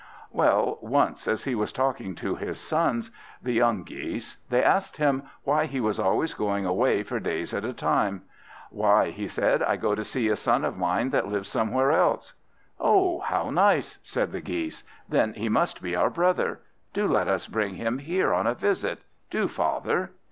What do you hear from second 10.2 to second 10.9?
a son of